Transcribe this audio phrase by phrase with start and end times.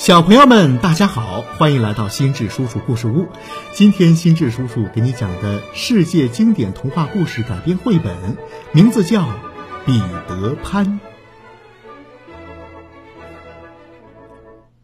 [0.00, 3.28] 小朋友们，大家好，欢迎来到心智叔叔故事屋。
[3.74, 8.16] 今天，心智叔叔给你讲的世界经典童话故事改编绘本，
[8.72, 9.20] 名字叫
[9.84, 10.86] 《彼得潘》。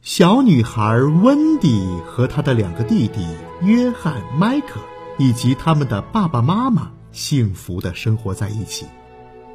[0.02, 3.26] 小女孩温迪和她的两个弟弟
[3.62, 4.80] 约翰、迈克，
[5.16, 8.84] 以及他们的爸爸妈妈，幸福的生活在一起。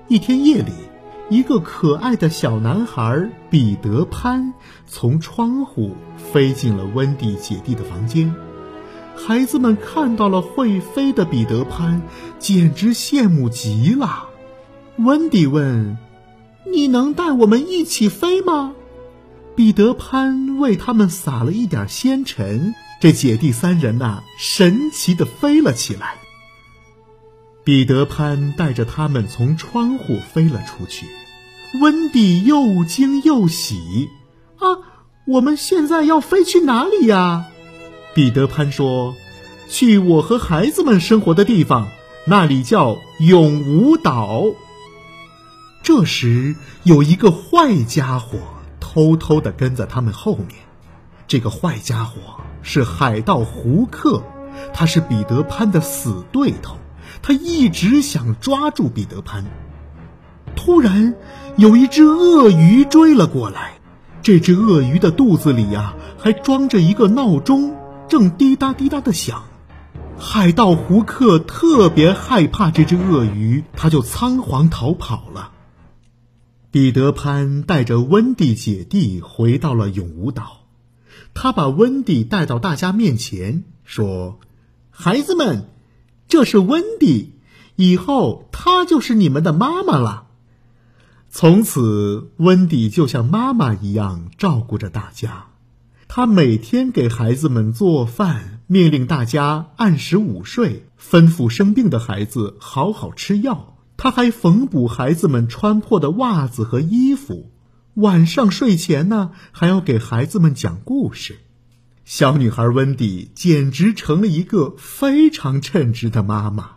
[0.07, 0.71] 一天夜里。
[1.32, 4.53] 一个可爱的小男孩彼得潘
[4.85, 8.35] 从窗户飞进了温蒂姐弟的房间。
[9.16, 12.02] 孩子们看到了会飞的彼得潘，
[12.38, 14.27] 简直羡慕极了。
[14.98, 15.98] 温迪问
[16.70, 18.73] ：“你能带我们一起飞吗？”
[19.55, 26.16] 彼得潘为他们撒了一点仙尘，这姐弟三人呐，神奇的飞了起来。
[27.63, 31.05] 彼得潘带着他们从窗户飞了出去。
[31.79, 34.09] 温蒂又惊又喜，
[34.57, 34.79] 啊！
[35.27, 37.45] 我们现在要飞去哪里呀？
[38.13, 39.15] 彼得潘说
[39.70, 41.87] ：“去我和孩子们生活的地方，
[42.26, 44.43] 那里叫永无岛。”
[45.84, 48.40] 这时，有一个坏家伙
[48.79, 50.49] 偷偷的跟在他们后面。
[51.27, 52.18] 这个坏家伙
[52.63, 54.21] 是海盗胡克，
[54.73, 56.75] 他是彼得潘的死对头，
[57.21, 59.45] 他一直想抓住彼得潘。
[60.55, 61.15] 突然，
[61.57, 63.79] 有一只鳄鱼追了过来。
[64.22, 67.75] 这只鳄鱼的肚子里呀，还装着一个闹钟，
[68.07, 69.44] 正滴答滴答的响。
[70.19, 75.51] 海盗胡克特别害怕这只鳄鱼，他就仓皇逃跑了。
[76.69, 80.68] 彼得潘带着温蒂姐弟回到了永无岛，
[81.34, 84.40] 他把温蒂带到大家面前，说
[84.91, 85.66] ：“孩子们，
[86.31, 87.34] 这是温蒂，
[87.75, 90.28] 以后她就是你们的妈妈了。”
[91.29, 95.47] 从此，温迪就像妈妈一样照顾着大家。
[96.07, 103.75] 他每天给孩子们做饭，命令大家按时午睡，吩咐生病的孩子好好吃药。
[103.98, 107.52] 他还缝补孩子们穿破的袜子和衣服。
[107.96, 111.40] 晚上睡前呢，还要给孩子们讲故事。
[112.03, 116.72] 小女孩温迪简直成了一个非常称职的妈妈。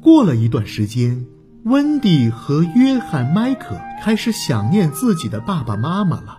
[0.00, 1.26] 过了一段时间。
[1.64, 6.38] 温蒂和约翰·迈克开始想念自己的爸爸妈妈了。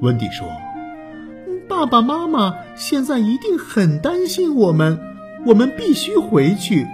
[0.00, 0.48] 温蒂说
[1.70, 4.98] ：“爸爸妈妈现在一定很担心我们，
[5.46, 6.88] 我们必须回去。”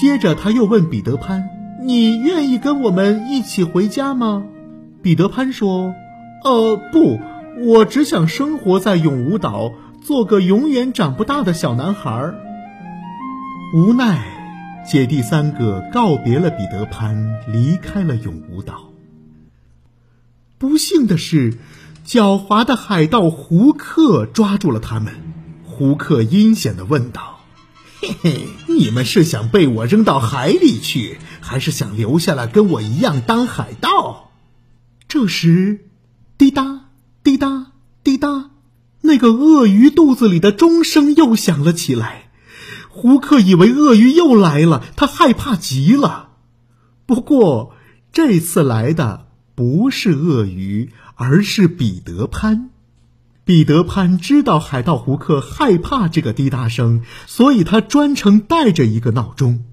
[0.00, 1.42] 接着，他又问彼得潘
[1.82, 4.44] ：“你愿意跟我们一起回家吗？”
[5.02, 5.92] 彼得潘说
[6.46, 7.18] ：“呃，不，
[7.60, 12.32] 我只想生活在永无岛，做个永远长不大的小男孩。”
[13.74, 14.30] 无奈。
[14.84, 18.90] 姐弟三个告别了彼得潘，离开了永无岛。
[20.58, 21.56] 不幸的是，
[22.04, 25.14] 狡猾的海盗胡克抓住了他们。
[25.64, 27.38] 胡克阴险的问道
[28.02, 34.32] ：“嘿嘿，你们是想被我扔到海里去，还是想留下来跟我一样当海盗？”
[35.06, 35.86] 这时，
[36.36, 36.81] 滴答滴答
[38.22, 38.50] 哒，
[39.00, 42.30] 那个鳄鱼肚子里的钟声又响了起来。
[42.88, 46.28] 胡克以为鳄鱼又来了，他害怕极了。
[47.04, 47.74] 不过
[48.12, 52.70] 这次来的不是鳄鱼，而是彼得潘。
[53.44, 59.64] 彼得潘知道海盗胡克害怕这个滴答声，所以他专程带着一个闹钟。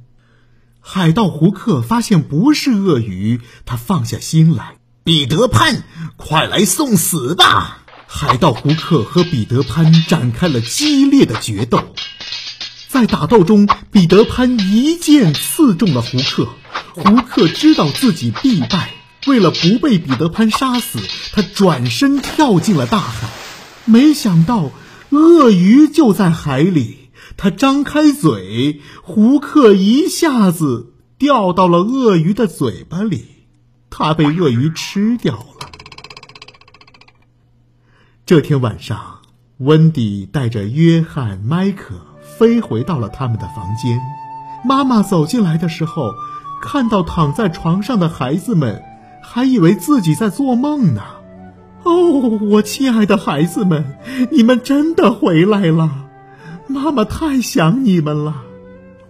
[0.80, 4.78] 海盗胡克发现不是鳄鱼，他放下心来。
[5.04, 5.84] 彼得潘，
[6.18, 7.86] 快来送死吧！
[8.12, 11.94] 海盗胡克和彼得潘展开了激烈的决斗。
[12.88, 16.50] 在打斗中，彼得潘一剑刺中了胡克。
[16.96, 18.96] 胡克知道自己必败，
[19.28, 21.00] 为了不被彼得潘杀死，
[21.34, 23.30] 他转身跳进了大海。
[23.86, 24.72] 没想到，
[25.12, 27.12] 鳄鱼就在海里。
[27.38, 33.28] 他张开嘴，胡克一下子掉到了鳄鱼的嘴巴里，
[33.92, 35.70] 他被鳄鱼吃掉了。
[38.30, 39.22] 这天晚上，
[39.58, 41.96] 温迪带着约翰、迈克。
[42.38, 44.00] 飞回到了他们的房间，
[44.64, 46.14] 妈妈走进来的时候，
[46.62, 48.84] 看到躺在床上的孩子们，
[49.24, 51.02] 还以为自己在做梦呢。
[51.82, 53.98] 哦，我亲爱的孩子们，
[54.32, 56.06] 你们真的回来了，
[56.68, 58.44] 妈妈太想你们了。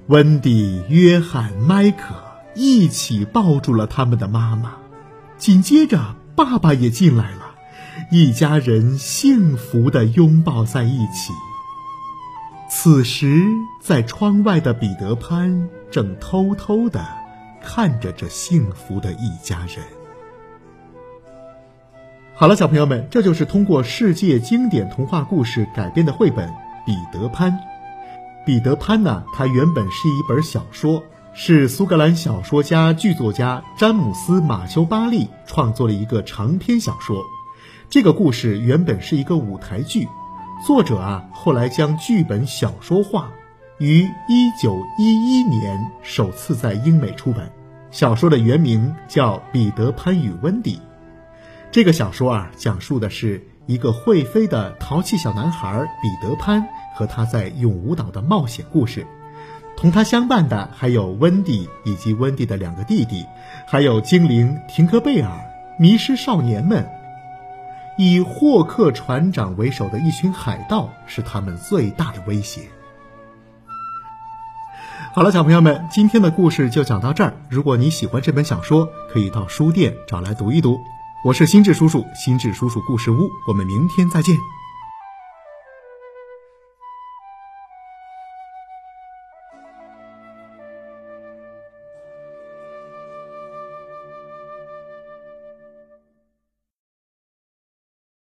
[0.07, 2.15] 温迪、约翰、迈克
[2.55, 4.75] 一起抱住了他们的妈妈，
[5.37, 7.48] 紧接着爸爸也进来了，
[8.11, 11.33] 一家人幸福的拥抱在一起。
[12.69, 13.47] 此时，
[13.81, 17.03] 在窗外的彼得潘正偷偷的
[17.63, 19.83] 看着这幸福的一家人。
[22.35, 26.47] 好了，小朋友们，这就是通过世界经典童话故事改编的绘本
[26.85, 27.51] 《彼得潘》。
[28.45, 31.03] 彼得潘呢，它原本是一本小说，
[31.33, 37.21] 是苏格兰小说家、剧作家詹姆斯·马修·巴利创作了一个长篇小说。
[37.89, 40.07] 这个故事原本是一个舞台剧，
[40.63, 43.31] 作者啊后来将剧本小说化，
[43.79, 47.51] 于一九一一年首次在英美出版。
[47.89, 50.75] 小说的原名叫《彼得潘与温迪》。
[51.71, 59.07] 这个小说啊，讲述的是一个会飞的淘气小男孩彼得潘和他在永无岛的冒险故事。
[59.75, 63.25] 同他相伴的还有温蒂以及温蒂的两个弟弟，
[63.65, 65.31] 还有精灵廷克贝尔、
[65.79, 66.87] 迷失少年们。
[68.01, 72.61] 以霍克船长为首的一群海盗是他们最大的威胁。
[75.13, 77.33] 好了，小朋友们，今天的故事就讲到这儿。
[77.49, 80.79] 如果你喜欢这本小说，可以到书店找来读一读。
[81.25, 84.33] 我是心智叔叔，心智叔叔故事屋，我们明天再见。